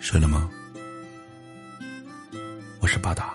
[0.00, 0.50] 睡了吗？
[2.80, 3.34] 我是巴达。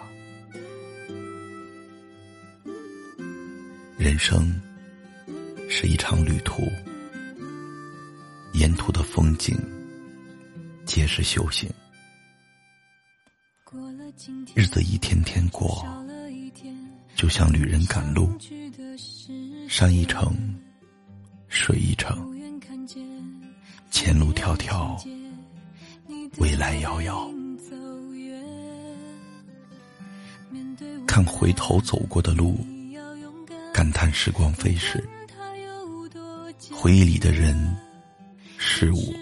[3.97, 4.53] 人生
[5.69, 6.63] 是一场旅途，
[8.53, 9.57] 沿途的风景
[10.85, 11.69] 皆是修行。
[14.55, 15.85] 日子一天天过，
[17.15, 18.29] 就像旅人赶路，
[19.67, 20.35] 山一程，
[21.47, 22.36] 水一程，
[23.97, 24.95] 前路迢迢。
[26.37, 27.27] 未来遥遥，
[31.07, 32.59] 看回头走过的路，
[33.73, 35.03] 感叹时光飞逝。
[36.71, 37.75] 回忆里的人、
[38.59, 39.15] 事物，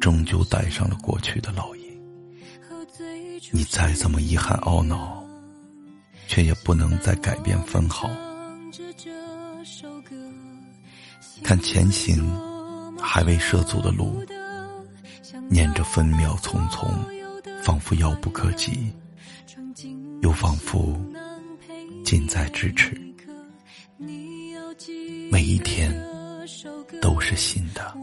[0.00, 1.84] 终究带上了过去的烙印。
[3.50, 5.20] 你再怎么遗憾懊恼，
[6.28, 8.08] 却也不能再改变分毫。
[11.42, 12.24] 看前行
[13.14, 14.20] 还未涉足的路。
[15.48, 16.90] 念着分秒匆匆，
[17.62, 18.92] 仿佛遥不可及，
[20.20, 21.00] 又仿佛
[22.04, 23.00] 近在咫尺。
[25.30, 25.94] 每一天
[27.00, 27.96] 都是新的，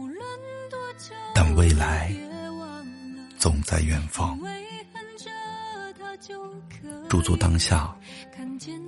[1.34, 2.10] 但未来
[3.36, 4.40] 总在远方。
[7.06, 7.94] 驻足当下，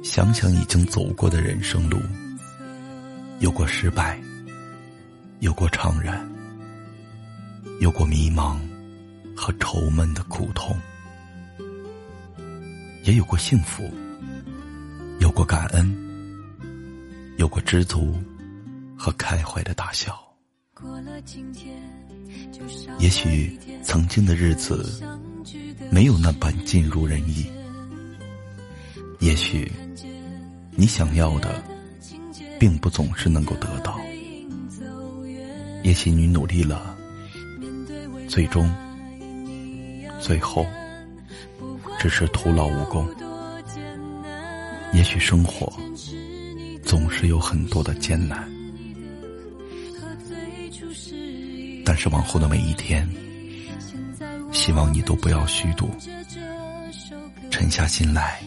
[0.03, 1.99] 想想已经走过的人生路，
[3.41, 4.19] 有过失败，
[5.41, 6.29] 有过怅然。
[7.81, 8.57] 有过迷茫
[9.37, 10.79] 和愁闷的苦痛，
[13.03, 13.83] 也有过幸福，
[15.19, 15.93] 有过感恩，
[17.37, 18.15] 有过知足
[18.97, 20.17] 和开怀的大笑。
[22.99, 25.03] 也许曾经的日子
[25.91, 27.51] 没有那般尽如人意，
[29.19, 29.71] 也许
[30.77, 31.63] 你想要的
[32.59, 33.99] 并不总是能够得到，
[35.85, 36.97] 也许你努力了。
[38.27, 38.69] 最终，
[40.19, 40.67] 最后，
[42.01, 43.07] 只是徒劳无功。
[44.95, 45.71] 也许生活
[46.83, 48.51] 总是有很多的艰难，
[51.85, 53.07] 但是往后的每一天，
[54.53, 55.91] 希望你都不要虚度，
[57.51, 58.41] 沉下心来，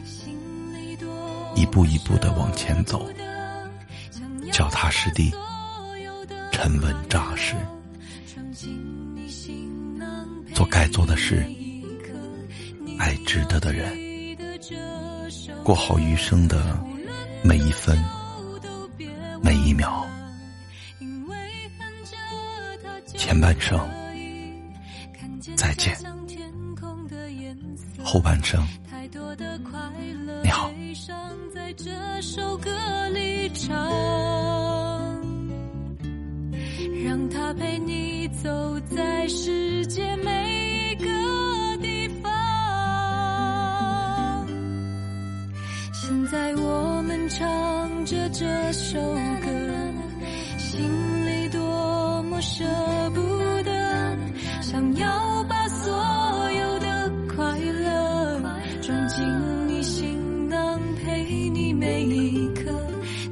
[1.53, 3.08] 一步一步的往前走，
[4.52, 5.31] 脚踏实地，
[6.57, 7.53] 沉稳扎实。
[10.56, 11.45] 做该做的事，
[12.97, 13.95] 爱值得的人，
[15.63, 16.75] 过好余生的
[17.44, 17.96] 每一分
[19.40, 20.03] 每一秒。
[23.16, 23.79] 前半生
[25.56, 25.96] 再见，
[28.03, 28.66] 后半生
[30.41, 30.72] 你好。
[37.03, 38.50] 让他陪你走
[38.96, 41.08] 在世界每一个
[41.81, 42.31] 地方。
[45.94, 47.18] 现在我们。
[47.30, 48.97] 唱着这首
[49.42, 49.50] 歌，
[50.58, 50.80] 心
[51.28, 52.64] 里多么舍
[53.14, 53.22] 不
[53.64, 54.18] 得，
[54.62, 55.94] 想要把所
[56.52, 58.42] 有的快乐
[58.81, 59.26] 装进
[59.68, 62.72] 你行囊，陪你每一刻。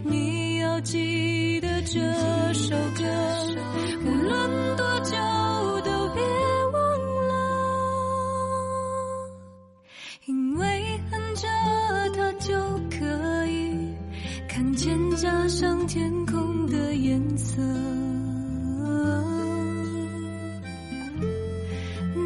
[0.04, 2.02] 你要记得这
[14.56, 17.62] 看见家乡天空的颜色，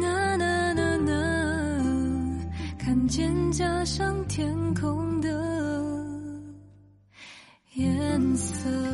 [0.00, 2.48] 呐呐呐呐，
[2.78, 5.28] 看见家乡天空的
[7.74, 8.89] 颜色。